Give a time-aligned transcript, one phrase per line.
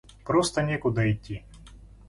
[0.25, 1.45] просто некуда идти.